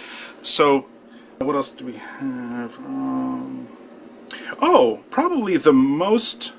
[0.42, 0.88] So,
[1.38, 2.76] what else do we have?
[2.78, 3.67] Um,
[4.60, 6.54] Oh, probably the most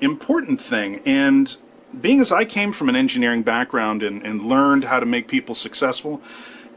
[0.00, 1.00] important thing.
[1.04, 1.56] And
[2.00, 5.54] being as I came from an engineering background and, and learned how to make people
[5.54, 6.20] successful,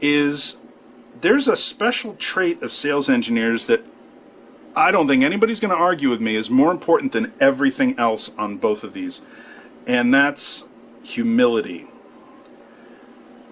[0.00, 0.56] is
[1.20, 3.84] there's a special trait of sales engineers that
[4.74, 8.30] I don't think anybody's going to argue with me is more important than everything else
[8.38, 9.20] on both of these.
[9.86, 10.66] And that's
[11.04, 11.86] humility.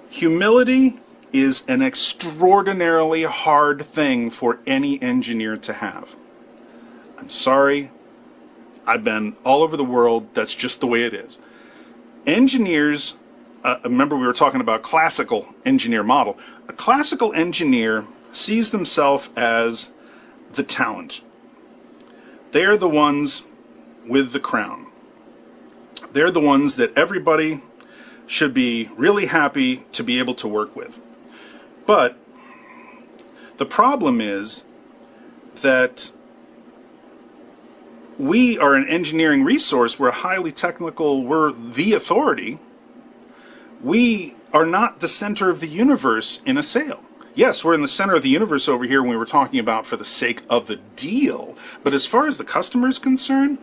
[0.09, 0.99] Humility
[1.33, 6.17] is an extraordinarily hard thing for any engineer to have.
[7.21, 7.91] I'm sorry.
[8.87, 10.35] I've been all over the world.
[10.35, 11.39] That's just the way it is.
[12.27, 13.17] Engineers,
[13.63, 16.39] uh, remember we were talking about classical engineer model.
[16.69, 19.91] A classical engineer sees themselves as
[20.53, 21.21] the talent.
[22.53, 23.45] They're the ones
[24.07, 24.87] with the crown.
[26.13, 27.61] They're the ones that everybody
[28.27, 31.01] should be really happy to be able to work with.
[31.87, 32.17] But
[33.59, 34.65] the problem is
[35.63, 36.13] that
[38.21, 42.59] we are an engineering resource, we're highly technical, we're the authority.
[43.83, 47.03] We are not the center of the universe in a sale.
[47.35, 49.87] Yes, we're in the center of the universe over here when we were talking about
[49.87, 53.59] for the sake of the deal, but as far as the customer is concerned,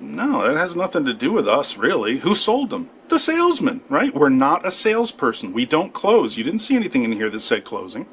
[0.00, 2.18] No, that has nothing to do with us, really.
[2.18, 2.90] Who sold them?
[3.08, 4.14] The salesman, right?
[4.14, 5.52] We're not a salesperson.
[5.52, 6.36] We don't close.
[6.36, 8.06] You didn't see anything in here that said closing,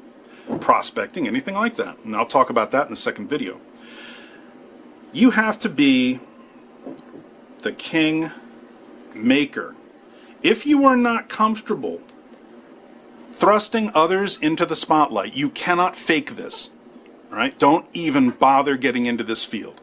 [0.60, 1.98] prospecting, anything like that.
[2.04, 3.60] And I'll talk about that in the second video.
[5.14, 6.18] You have to be
[7.62, 8.32] the king
[9.14, 9.76] maker.
[10.42, 12.02] If you are not comfortable
[13.30, 16.70] thrusting others into the spotlight, you cannot fake this.
[17.30, 17.56] Right?
[17.58, 19.80] Don't even bother getting into this field.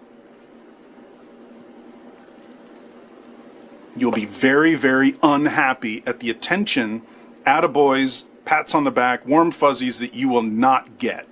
[3.95, 7.03] You'll be very, very unhappy at the attention,
[7.45, 11.25] attaboys, pats on the back, warm fuzzies that you will not get.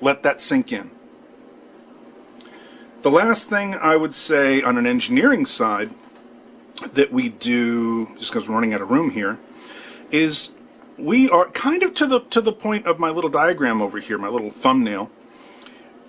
[0.00, 0.97] Let that sink in.
[3.00, 5.90] The last thing I would say on an engineering side
[6.94, 9.38] that we do, just because we're running out of room here,
[10.10, 10.50] is
[10.96, 14.18] we are kind of to the to the point of my little diagram over here,
[14.18, 15.12] my little thumbnail.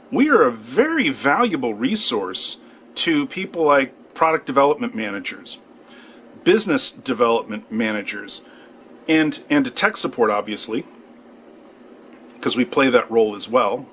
[0.10, 2.58] We are a very valuable resource
[2.96, 5.60] to people like product development managers,
[6.44, 8.42] business development managers,
[9.08, 10.86] and and to tech support obviously,
[12.34, 13.88] because we play that role as well.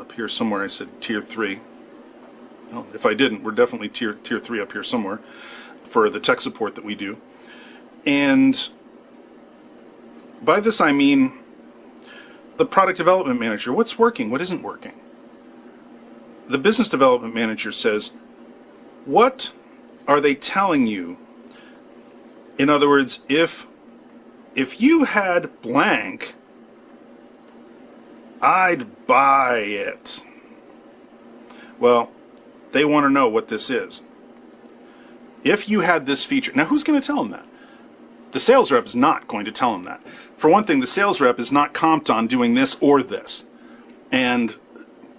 [0.00, 1.60] Up here somewhere I said tier three.
[2.72, 5.18] Well, if I didn't, we're definitely tier tier three up here somewhere
[5.84, 7.18] for the tech support that we do.
[8.04, 8.68] And
[10.42, 11.38] by this I mean
[12.56, 13.72] the product development manager.
[13.72, 14.30] What's working?
[14.30, 14.94] What isn't working?
[16.48, 18.12] The business development manager says,
[19.04, 19.52] what
[20.06, 21.18] are they telling you?
[22.58, 23.66] In other words, if
[24.54, 26.34] if you had blank,
[28.40, 30.24] I'd buy it.
[31.78, 32.10] Well,
[32.76, 34.02] they want to know what this is.
[35.42, 37.46] If you had this feature, now who's going to tell them that?
[38.32, 40.06] The sales rep is not going to tell them that.
[40.36, 43.46] For one thing, the sales rep is not comped on doing this or this.
[44.12, 44.56] And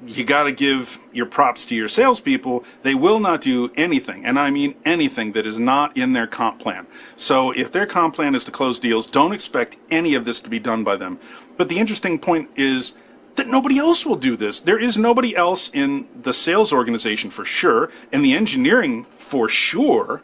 [0.06, 2.63] you got to give your props to your salespeople.
[2.84, 6.60] They will not do anything, and I mean anything that is not in their comp
[6.60, 6.86] plan.
[7.15, 10.50] So if their comp plan is to close deals, don't expect any of this to
[10.50, 11.20] be done by them.
[11.58, 12.93] But the interesting point is
[13.38, 14.60] that nobody else will do this.
[14.60, 20.23] There is nobody else in the sales organization for sure, and the engineering for sure,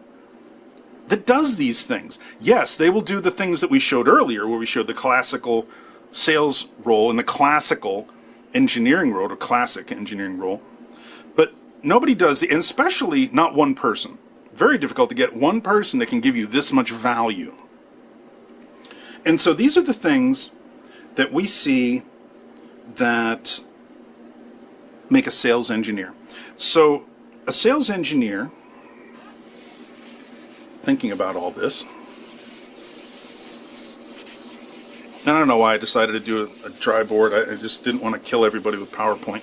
[1.08, 2.18] that does these things.
[2.40, 5.68] Yes, they will do the things that we showed earlier, where we showed the classical
[6.12, 8.08] sales role and the classical
[8.54, 10.62] engineering role, or classic engineering role.
[11.36, 14.18] But nobody does, the, and especially not one person.
[14.54, 17.54] Very difficult to get one person that can give you this much value.
[19.26, 20.52] And so these are the things
[21.16, 22.04] that we see
[22.96, 23.62] that
[25.10, 26.14] make a sales engineer.
[26.58, 27.08] So
[27.48, 28.52] a sales engineer,
[30.82, 31.84] thinking about all this,
[35.26, 37.32] I don't know why I decided to do a, a dry board.
[37.34, 39.42] I, I just didn't want to kill everybody with PowerPoint.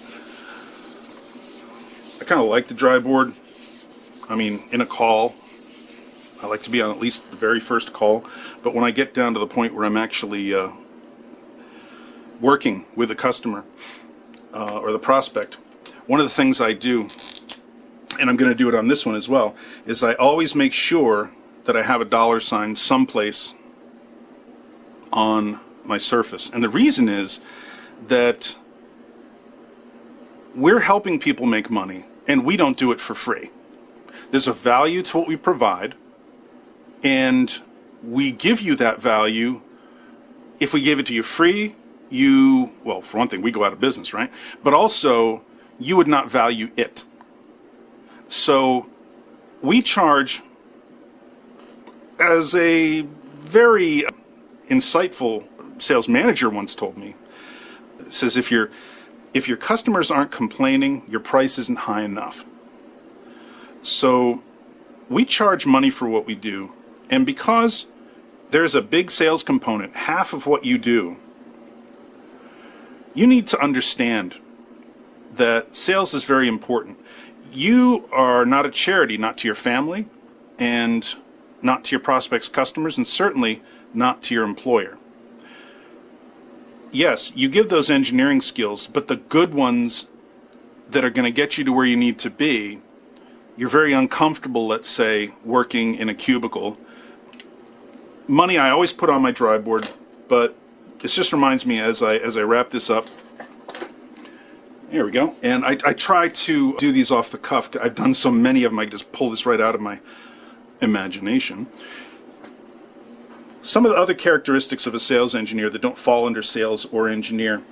[2.21, 3.33] I kind of like the dry board.
[4.29, 5.35] I mean, in a call,
[6.43, 8.25] I like to be on at least the very first call.
[8.63, 10.71] But when I get down to the point where I'm actually uh,
[12.41, 13.65] working with a customer
[14.55, 15.55] uh, or the prospect,
[16.07, 17.03] one of the things I do,
[18.19, 19.55] and I'm going to do it on this one as well,
[19.87, 21.31] is I always make sure
[21.65, 23.55] that I have a dollar sign someplace
[25.13, 26.51] on my surface.
[26.51, 27.41] And the reason is
[28.09, 28.59] that
[30.55, 33.51] we're helping people make money and we don't do it for free.
[34.31, 35.95] There's a value to what we provide
[37.03, 37.59] and
[38.03, 39.63] we give you that value.
[40.59, 41.77] If we gave it to you free,
[42.11, 44.33] you, well, for one thing, we go out of business, right?
[44.63, 45.43] But also,
[45.79, 47.05] you would not value it.
[48.29, 48.89] So,
[49.63, 50.43] we charge
[52.21, 53.03] as a
[53.41, 54.05] very
[54.69, 55.49] insightful
[55.81, 57.15] sales manager once told me
[58.09, 58.71] says if your
[59.33, 62.45] if your customers aren't complaining your price isn't high enough
[63.83, 64.43] so
[65.09, 66.71] we charge money for what we do
[67.11, 67.87] and because
[68.51, 71.17] there's a big sales component half of what you do
[73.15, 74.39] you need to understand
[75.35, 76.99] that sales is very important.
[77.53, 80.07] You are not a charity, not to your family,
[80.59, 81.15] and
[81.63, 84.97] not to your prospects' customers, and certainly not to your employer.
[86.93, 90.09] Yes, you give those engineering skills, but the good ones
[90.91, 92.81] that are going to get you to where you need to be,
[93.57, 96.79] you're very uncomfortable, let's say, working in a cubicle.
[98.27, 99.89] Money I always put on my dry board,
[100.29, 100.57] but
[101.01, 103.07] this just reminds me as I as I wrap this up.
[104.91, 105.37] There we go.
[105.43, 107.71] And I, I try to do these off the cuff.
[107.81, 108.81] I've done so many of them.
[108.81, 110.01] I just pull this right out of my
[110.81, 111.69] imagination.
[113.63, 117.09] Some of the other characteristics of a sales engineer that don't fall under sales or
[117.09, 117.63] engineer.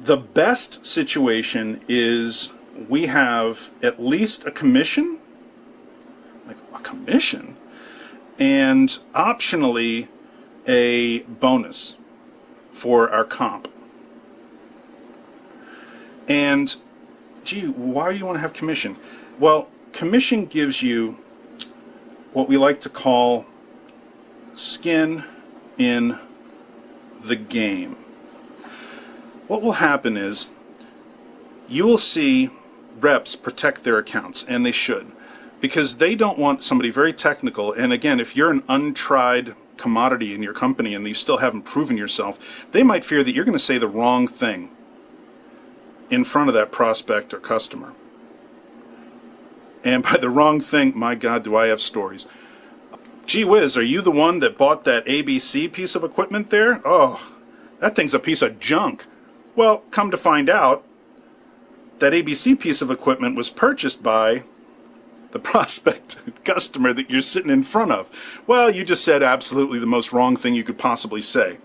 [0.00, 2.54] The best situation is
[2.88, 5.20] we have at least a commission,
[6.44, 7.56] like a commission,
[8.40, 10.08] and optionally
[10.66, 11.94] a bonus
[12.82, 13.68] for our comp.
[16.26, 16.74] And
[17.44, 18.96] gee, why do you want to have commission?
[19.38, 21.16] Well, commission gives you
[22.32, 23.46] what we like to call
[24.54, 25.22] skin
[25.78, 26.18] in
[27.24, 27.92] the game.
[29.46, 30.48] What will happen is
[31.68, 32.50] you will see
[32.98, 35.12] reps protect their accounts, and they should,
[35.60, 37.72] because they don't want somebody very technical.
[37.72, 41.96] And again, if you're an untried commodity in your company and you still haven't proven
[41.98, 44.70] yourself, they might fear that you're going to say the wrong thing
[46.08, 47.94] in front of that prospect or customer.
[49.84, 52.28] And by the wrong thing, my God, do I have stories.
[53.26, 56.80] Gee whiz, are you the one that bought that ABC piece of equipment there?
[56.84, 57.34] Oh,
[57.80, 59.06] that thing's a piece of junk.
[59.56, 60.84] Well, come to find out,
[61.98, 64.42] that ABC piece of equipment was purchased by
[65.32, 68.42] the prospect customer that you're sitting in front of.
[68.46, 71.58] Well, you just said absolutely the most wrong thing you could possibly say.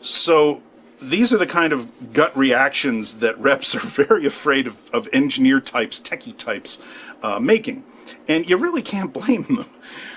[0.00, 0.62] So
[1.00, 5.60] these are the kind of gut reactions that reps are very afraid of, of engineer
[5.60, 6.78] types, techie types
[7.22, 7.84] uh, making.
[8.28, 9.66] And you really can't blame them.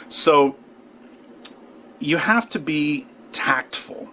[0.07, 0.57] So
[1.99, 4.09] you have to be tactful.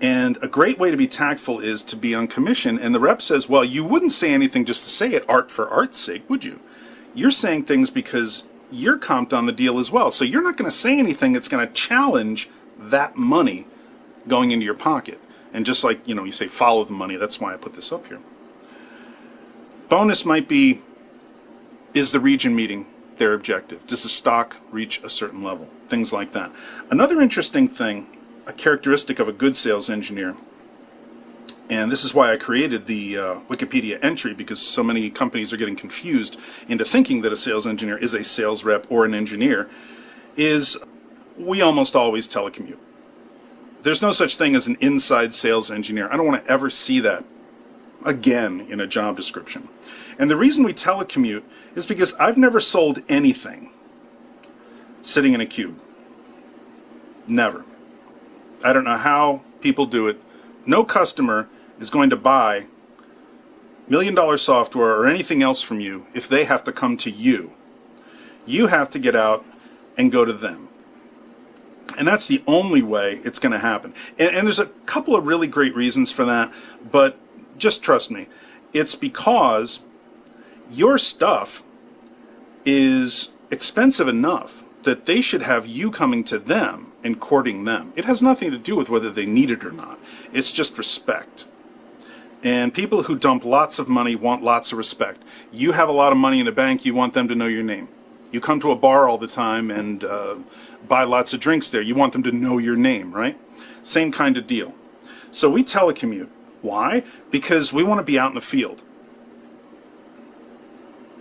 [0.00, 2.78] And a great way to be tactful is to be on commission.
[2.78, 5.66] And the rep says, well, you wouldn't say anything just to say it art for
[5.68, 6.60] art's sake, would you?
[7.16, 10.10] You're saying things because you're comped on the deal as well.
[10.10, 12.48] So you're not going to say anything that's going to challenge
[12.78, 13.66] that money
[14.28, 15.18] going into your pocket.
[15.52, 17.90] And just like, you know, you say follow the money, that's why I put this
[17.90, 18.20] up here.
[19.88, 20.82] Bonus might be,
[21.94, 22.86] is the region meeting
[23.16, 23.86] their objective?
[23.86, 25.70] Does the stock reach a certain level?
[25.88, 26.52] Things like that.
[26.90, 28.08] Another interesting thing
[28.46, 30.36] a characteristic of a good sales engineer.
[31.68, 35.56] And this is why I created the uh, Wikipedia entry because so many companies are
[35.56, 36.38] getting confused
[36.68, 39.68] into thinking that a sales engineer is a sales rep or an engineer.
[40.36, 40.78] Is
[41.36, 42.78] we almost always telecommute.
[43.82, 46.08] There's no such thing as an inside sales engineer.
[46.10, 47.24] I don't want to ever see that
[48.04, 49.68] again in a job description.
[50.18, 51.42] And the reason we telecommute
[51.74, 53.70] is because I've never sold anything
[55.02, 55.80] sitting in a cube.
[57.26, 57.64] Never.
[58.64, 60.20] I don't know how people do it.
[60.64, 61.48] No customer
[61.78, 62.66] is going to buy
[63.88, 67.52] million dollar software or anything else from you if they have to come to you.
[68.46, 69.44] You have to get out
[69.96, 70.68] and go to them.
[71.98, 73.94] And that's the only way it's going to happen.
[74.18, 76.52] And, and, there's a couple of really great reasons for that,
[76.90, 77.18] but
[77.56, 78.26] just trust me.
[78.74, 79.80] It's because
[80.70, 81.62] your stuff
[82.66, 87.92] is expensive enough that they should have you coming to them and courting them.
[87.96, 89.98] It has nothing to do with whether they need it or not.
[90.32, 91.46] It's just respect.
[92.46, 95.24] And people who dump lots of money want lots of respect.
[95.50, 97.64] You have a lot of money in the bank, you want them to know your
[97.64, 97.88] name.
[98.30, 100.36] You come to a bar all the time and uh,
[100.86, 103.36] buy lots of drinks there, you want them to know your name, right?
[103.82, 104.76] Same kind of deal.
[105.32, 106.28] So we telecommute.
[106.62, 107.02] Why?
[107.32, 108.80] Because we want to be out in the field.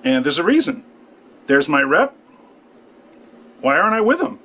[0.04, 0.86] And there's a reason.
[1.48, 2.16] There's my rep.
[3.62, 4.38] Why aren't I with him?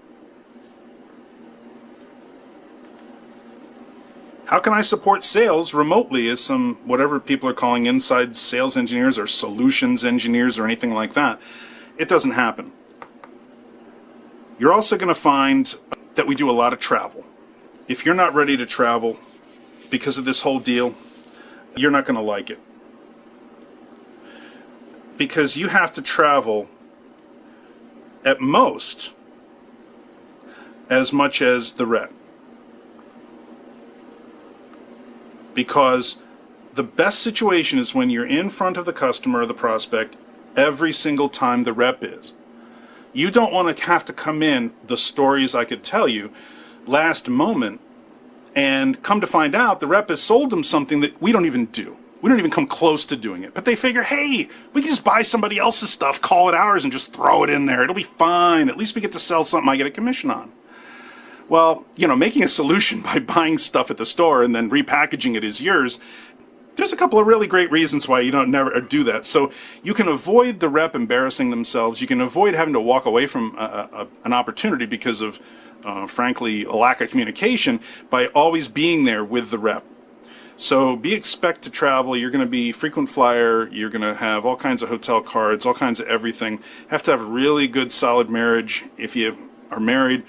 [4.50, 9.16] How can I support sales remotely as some, whatever people are calling inside sales engineers
[9.16, 11.38] or solutions engineers or anything like that?
[11.96, 12.72] It doesn't happen.
[14.58, 15.72] You're also going to find
[16.16, 17.24] that we do a lot of travel.
[17.86, 19.20] If you're not ready to travel
[19.88, 20.96] because of this whole deal,
[21.76, 22.58] you're not going to like it.
[25.16, 26.68] Because you have to travel
[28.24, 29.14] at most
[30.90, 32.12] as much as the rep.
[35.54, 36.18] because
[36.74, 40.16] the best situation is when you're in front of the customer or the prospect
[40.56, 42.32] every single time the rep is.
[43.12, 46.32] You don't want to have to come in the stories I could tell you
[46.86, 47.80] last moment
[48.54, 51.66] and come to find out the rep has sold them something that we don't even
[51.66, 51.96] do.
[52.22, 53.54] We don't even come close to doing it.
[53.54, 56.92] But they figure, hey, we can just buy somebody else's stuff, call it ours, and
[56.92, 57.82] just throw it in there.
[57.82, 58.68] It'll be fine.
[58.68, 60.52] At least we get to sell something I get a commission on.
[61.50, 65.34] Well, you know, making a solution by buying stuff at the store and then repackaging
[65.34, 65.98] it as yours,
[66.76, 69.26] there's a couple of really great reasons why you don't never do that.
[69.26, 72.00] So you can avoid the rep embarrassing themselves.
[72.00, 75.40] You can avoid having to walk away from a, a, an opportunity because of,
[75.84, 79.84] uh, frankly, a lack of communication by always being there with the rep.
[80.56, 82.16] So be expect to travel.
[82.16, 83.66] You're going to be frequent flyer.
[83.68, 86.60] You're going to have all kinds of hotel cards, all kinds of everything.
[86.88, 89.36] Have to have a really good, solid marriage if you
[89.70, 90.24] are married.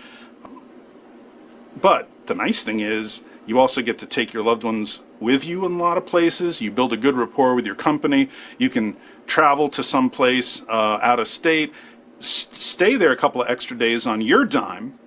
[1.80, 5.66] But the nice thing is, you also get to take your loved ones with you
[5.66, 6.62] in a lot of places.
[6.62, 8.30] You build a good rapport with your company.
[8.58, 8.98] You can
[9.28, 11.74] travel to some place uh, out of state,
[12.20, 14.98] stay there a couple of extra days on your dime,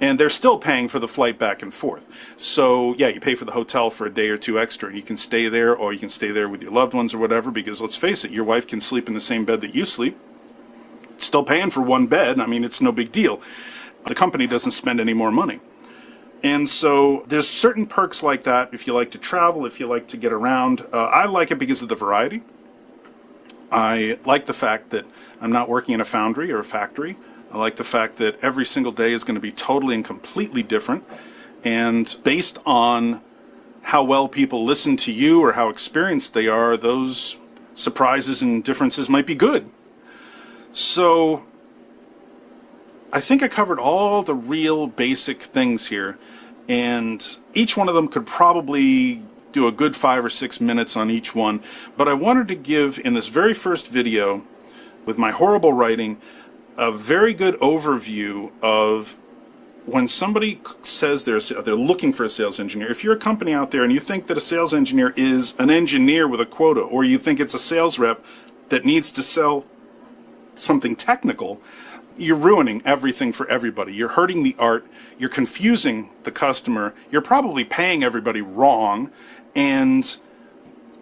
[0.00, 2.08] and they're still paying for the flight back and forth.
[2.36, 5.02] So yeah, you pay for the hotel for a day or two extra, and you
[5.02, 7.50] can stay there, or you can stay there with your loved ones or whatever.
[7.50, 10.16] Because let's face it, your wife can sleep in the same bed that you sleep.
[11.18, 12.38] Still paying for one bed.
[12.40, 13.40] I mean, it's no big deal.
[14.06, 15.60] The company doesn't spend any more money.
[16.42, 20.06] And so there's certain perks like that if you like to travel, if you like
[20.08, 20.86] to get around.
[20.92, 22.42] Uh, I like it because of the variety.
[23.72, 25.04] I like the fact that
[25.40, 27.16] I'm not working in a foundry or a factory.
[27.50, 30.62] I like the fact that every single day is going to be totally and completely
[30.62, 31.04] different.
[31.64, 33.20] And based on
[33.82, 37.38] how well people listen to you or how experienced they are, those
[37.74, 39.70] surprises and differences might be good.
[40.72, 41.46] So
[43.10, 46.18] I think I covered all the real basic things here,
[46.68, 51.10] and each one of them could probably do a good five or six minutes on
[51.10, 51.62] each one.
[51.96, 54.44] But I wanted to give in this very first video,
[55.06, 56.20] with my horrible writing,
[56.76, 59.16] a very good overview of
[59.86, 62.90] when somebody says they're they're looking for a sales engineer.
[62.90, 65.70] If you're a company out there and you think that a sales engineer is an
[65.70, 68.22] engineer with a quota, or you think it's a sales rep
[68.68, 69.64] that needs to sell
[70.54, 71.62] something technical,
[72.18, 73.94] you're ruining everything for everybody.
[73.94, 74.86] You're hurting the art.
[75.18, 76.94] You're confusing the customer.
[77.10, 79.10] You're probably paying everybody wrong.
[79.54, 80.04] And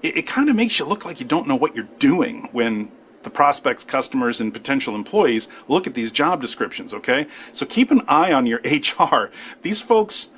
[0.02, 2.92] it, it kind of makes you look like you don't know what you're doing when
[3.22, 7.26] the prospects, customers, and potential employees look at these job descriptions, okay?
[7.52, 9.30] So keep an eye on your HR.
[9.62, 10.30] These folks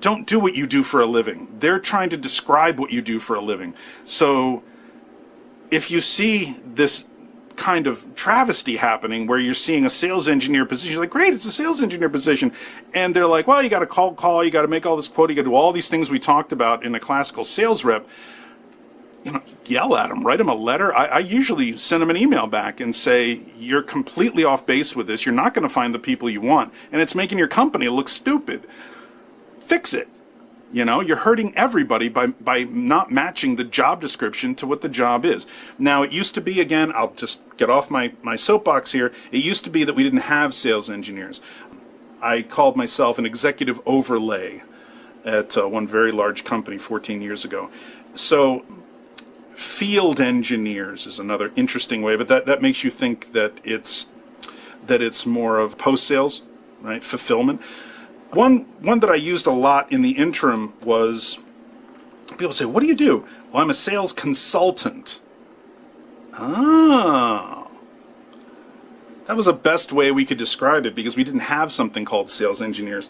[0.00, 1.54] don't do what you do for a living.
[1.60, 3.74] They're trying to describe what you do for a living.
[4.04, 4.64] So
[5.70, 7.06] if you see this
[7.56, 10.92] kind of travesty happening where you're seeing a sales engineer position.
[10.92, 12.52] You're like, great, it's a sales engineer position.
[12.94, 15.08] And they're like, well, you got to call, call, you got to make all this
[15.08, 17.84] quote, you got to do all these things we talked about in a classical sales
[17.84, 18.06] rep.
[19.24, 20.92] You know, yell at them, write them a letter.
[20.92, 25.06] I, I usually send them an email back and say, you're completely off base with
[25.06, 25.24] this.
[25.24, 26.72] You're not going to find the people you want.
[26.90, 28.66] And it's making your company look stupid.
[29.60, 30.08] Fix it.
[30.72, 34.88] You know, you're hurting everybody by, by not matching the job description to what the
[34.88, 35.46] job is.
[35.78, 39.12] Now, it used to be, again, I'll just get off my, my soapbox here.
[39.30, 41.42] It used to be that we didn't have sales engineers.
[42.22, 44.62] I called myself an executive overlay
[45.26, 47.70] at uh, one very large company 14 years ago.
[48.14, 48.64] So,
[49.54, 54.06] field engineers is another interesting way, but that, that makes you think that it's
[54.86, 56.42] that it's more of post sales,
[56.80, 57.04] right?
[57.04, 57.60] Fulfillment.
[58.32, 61.38] One one that I used a lot in the interim was
[62.38, 65.20] people say, "What do you do?" Well, I'm a sales consultant.
[66.38, 67.70] Oh.
[69.26, 72.28] That was the best way we could describe it because we didn't have something called
[72.30, 73.08] sales engineers.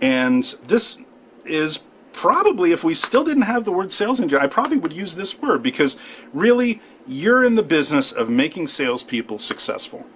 [0.00, 0.98] And this
[1.44, 1.80] is
[2.12, 5.38] probably, if we still didn't have the word sales engineer, I probably would use this
[5.40, 5.98] word because
[6.32, 10.06] really, you're in the business of making salespeople successful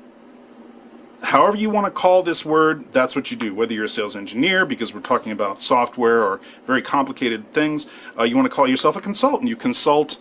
[1.25, 3.55] however you want to call this word, that's what you do.
[3.55, 8.25] Whether you're a sales engineer, because we're talking about software or very complicated things, uh,
[8.25, 9.49] you want to call yourself a consultant.
[9.49, 10.19] You consult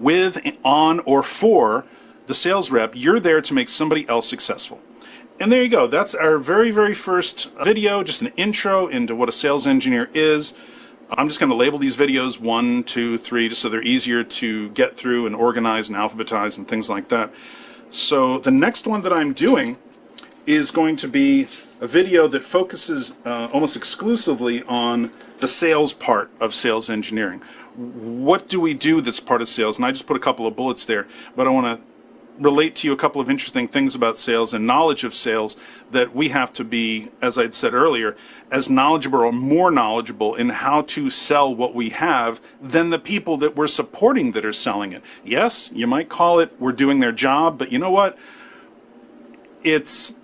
[0.00, 1.84] with, on, or for
[2.26, 2.92] the sales rep.
[2.94, 4.82] You're there to make somebody else successful.
[5.38, 5.86] And there you go.
[5.86, 10.58] That's our very, very first video, just an intro into what a sales engineer is.
[11.10, 14.70] I'm just going to label these videos one, two, three, just so they're easier to
[14.70, 17.32] get through and organize and alphabetize and things like that.
[17.90, 19.76] So the next one that I'm doing
[20.46, 21.48] is going to be
[21.80, 27.42] a video that focuses uh, almost exclusively on the sales part of sales engineering.
[27.76, 29.76] What do we do that's part of sales?
[29.76, 31.84] And I just put a couple of bullets there, but I want to
[32.38, 35.56] relate to you a couple of interesting things about sales and knowledge of sales
[35.90, 38.16] that we have to be, as I'd said earlier,
[38.50, 43.36] as knowledgeable or more knowledgeable in how to sell what we have than the people
[43.38, 45.02] that we're supporting that are selling it.
[45.24, 48.18] Yes, you might call it we're doing their job, but you know what?
[49.64, 50.14] It's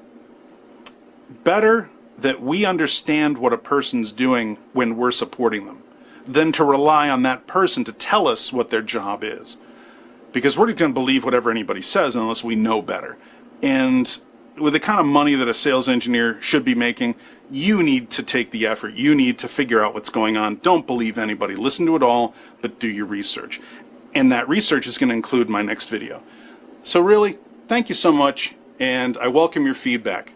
[1.44, 5.82] better that we understand what a person's doing when we're supporting them
[6.26, 9.56] than to rely on that person to tell us what their job is.
[10.32, 13.18] Because we're just going to believe whatever anybody says unless we know better.
[13.62, 14.18] And
[14.56, 17.16] with the kind of money that a sales engineer should be making,
[17.50, 18.94] you need to take the effort.
[18.94, 20.56] You need to figure out what's going on.
[20.56, 21.54] Don't believe anybody.
[21.54, 23.60] Listen to it all, but do your research.
[24.14, 26.22] And that research is going to include my next video.
[26.82, 27.38] So really,
[27.68, 30.31] thank you so much, and I welcome your feedback.